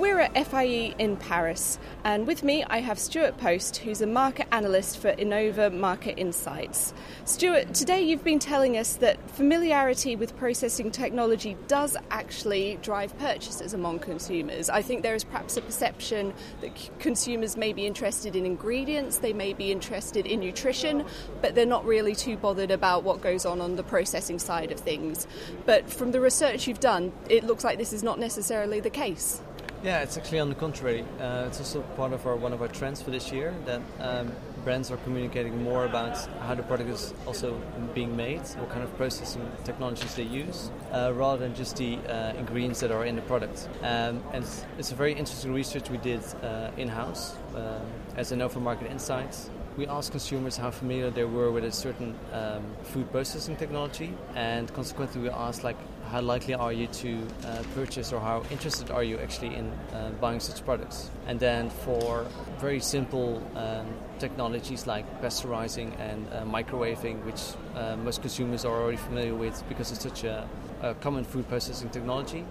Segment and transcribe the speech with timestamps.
[0.00, 4.46] We're at FIE in Paris, and with me I have Stuart Post, who's a market
[4.50, 6.94] analyst for Innova Market Insights.
[7.26, 13.74] Stuart, today you've been telling us that familiarity with processing technology does actually drive purchases
[13.74, 14.70] among consumers.
[14.70, 19.34] I think there is perhaps a perception that consumers may be interested in ingredients, they
[19.34, 21.04] may be interested in nutrition,
[21.42, 24.80] but they're not really too bothered about what goes on on the processing side of
[24.80, 25.26] things.
[25.66, 29.42] But from the research you've done, it looks like this is not necessarily the case.
[29.82, 31.06] Yeah, it's actually on the contrary.
[31.18, 34.30] Uh, it's also part of our one of our trends for this year that um,
[34.62, 37.58] brands are communicating more about how the product is also
[37.94, 42.34] being made, what kind of processing technologies they use, uh, rather than just the uh,
[42.36, 43.70] ingredients that are in the product.
[43.80, 47.80] Um, and it's, it's, a very interesting research we did uh, in-house uh,
[48.16, 52.64] as Innova Market Insights we asked consumers how familiar they were with a certain um,
[52.82, 55.76] food processing technology, and consequently, we asked like
[56.10, 60.10] how likely are you to uh, purchase or how interested are you actually in uh,
[60.20, 61.08] buying such products?
[61.28, 62.26] And then for
[62.58, 63.86] very simple um,
[64.18, 67.40] technologies like pasteurizing and uh, microwaving, which
[67.76, 70.48] uh, most consumers are already familiar with because it's such a,
[70.82, 72.44] a common food processing technology,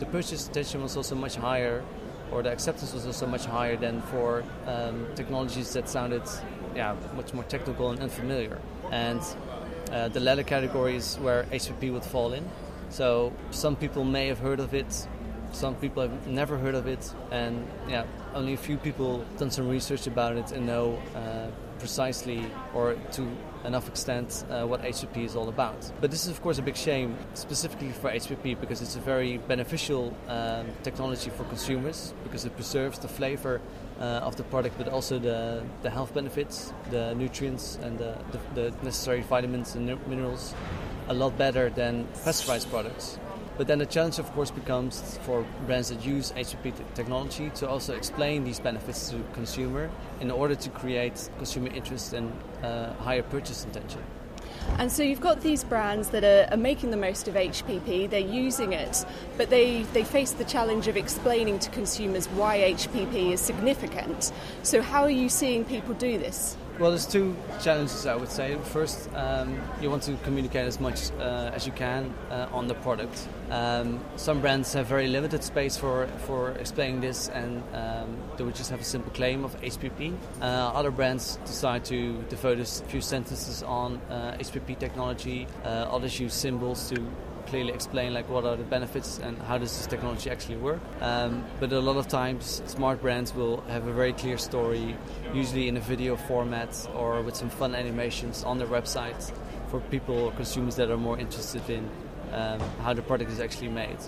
[0.00, 1.84] the purchase intention was also much higher
[2.32, 6.22] or the acceptance was also much higher than for um, technologies that sounded
[6.74, 8.58] yeah, much more technical and unfamiliar.
[8.90, 9.20] And
[9.92, 12.44] uh, the latter category is where HPP would fall in.
[12.90, 15.08] So some people may have heard of it,
[15.56, 18.04] some people have never heard of it, and yeah,
[18.34, 23.26] only a few people done some research about it and know uh, precisely or to
[23.64, 25.90] enough extent uh, what HPP is all about.
[26.00, 29.38] But this is, of course, a big shame, specifically for HPP, because it's a very
[29.38, 33.60] beneficial um, technology for consumers because it preserves the flavor
[33.98, 38.40] uh, of the product, but also the, the health benefits, the nutrients, and the, the,
[38.60, 40.54] the necessary vitamins and minerals
[41.08, 43.18] a lot better than pasteurized products.
[43.56, 47.94] But then the challenge, of course, becomes for brands that use HPP technology to also
[47.94, 49.90] explain these benefits to consumer
[50.20, 54.02] in order to create consumer interest and uh, higher purchase intention.
[54.78, 58.20] And so you've got these brands that are, are, making the most of HPP, they're
[58.20, 59.04] using it,
[59.36, 64.32] but they, they face the challenge of explaining to consumers why HPP is significant.
[64.62, 66.56] So, how are you seeing people do this?
[66.78, 68.58] Well, there's two challenges I would say.
[68.64, 72.74] First, um, you want to communicate as much uh, as you can uh, on the
[72.74, 73.26] product.
[73.50, 78.54] Um, some brands have very limited space for, for explaining this, and um, they would
[78.54, 80.14] just have a simple claim of HPP.
[80.42, 85.46] Uh, other brands decide to devote a few sentences on HPP uh, technology.
[85.64, 86.96] Uh, others use symbols to
[87.46, 90.80] clearly explain like what are the benefits and how does this technology actually work.
[91.00, 94.96] Um, but a lot of times, smart brands will have a very clear story,
[95.32, 99.32] usually in a video format or with some fun animations on their website
[99.68, 101.88] for people or consumers that are more interested in
[102.32, 103.98] um, how the product is actually made.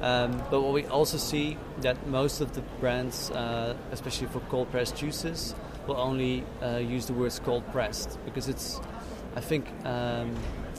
[0.00, 4.70] Um, but what we also see that most of the brands, uh, especially for cold
[4.70, 5.54] pressed juices,
[5.86, 8.80] will only uh, use the words cold pressed because it's,
[9.36, 10.34] I think, um,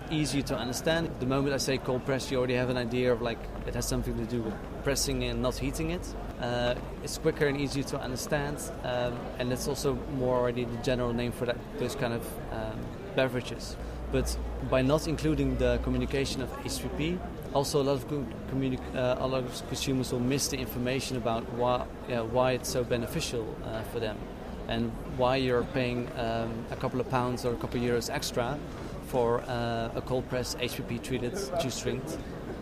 [0.09, 1.09] easier to understand.
[1.19, 3.85] The moment I say cold press, you already have an idea of like it has
[3.85, 6.13] something to do with pressing and not heating it.
[6.39, 11.13] Uh, it's quicker and easier to understand, um, and it's also more already the general
[11.13, 12.79] name for that those kind of um,
[13.15, 13.75] beverages.
[14.11, 14.37] But
[14.69, 17.19] by not including the communication of HPP,
[17.53, 21.43] also a lot of communi- uh, a lot of consumers will miss the information about
[21.53, 24.17] why yeah, why it's so beneficial uh, for them
[24.67, 28.57] and why you're paying um, a couple of pounds or a couple of euros extra
[29.07, 32.03] for uh, a cold press HPP treated juice drink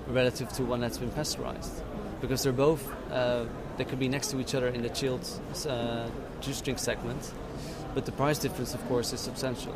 [0.08, 1.82] relative to one that's been pasteurized.
[2.22, 3.46] Because they're both uh,
[3.78, 5.28] they could be next to each other in the chilled
[5.68, 6.08] uh,
[6.42, 7.34] juice drink segment
[7.94, 9.76] but the price difference of course is substantial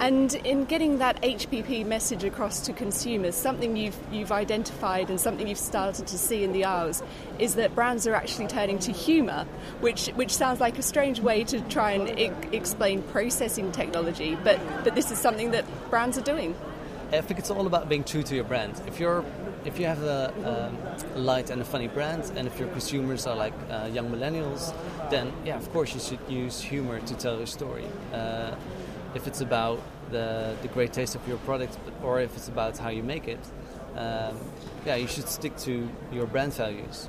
[0.00, 5.46] and in getting that HPP message across to consumers, something you've, you've identified and something
[5.46, 7.02] you've started to see in the aisles
[7.38, 9.44] is that brands are actually turning to humour,
[9.80, 12.18] which, which sounds like a strange way to try and
[12.54, 16.56] explain processing technology, but, but this is something that brands are doing.
[17.12, 18.80] I think it's all about being true to your brand.
[18.86, 19.24] If you're
[19.62, 20.70] if you have a,
[21.14, 24.74] um, light and a funny brand, and if your consumers are like uh, young millennials,
[25.10, 27.84] then yeah, of course you should use humor to tell your story.
[28.10, 28.54] Uh,
[29.14, 29.80] if it's about
[30.10, 33.40] the, the great taste of your product or if it's about how you make it,
[33.96, 34.36] um,
[34.86, 37.08] yeah, you should stick to your brand values.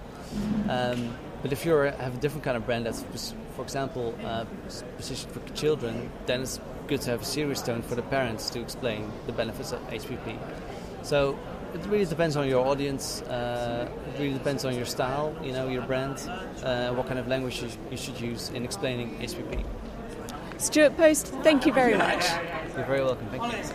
[0.69, 4.45] Um, but if you have a different kind of brand that's, for example, uh,
[4.97, 8.61] positioned for children, then it's good to have a serious tone for the parents to
[8.61, 10.37] explain the benefits of HPP.
[11.03, 11.37] So
[11.73, 13.21] it really depends on your audience.
[13.23, 16.17] Uh, it really depends on your style, you know, your brand,
[16.63, 19.63] uh, what kind of language you, you should use in explaining HPP.
[20.61, 22.23] Stuart Post, thank you very much.
[22.75, 23.27] You're very welcome.
[23.29, 23.73] Thank you.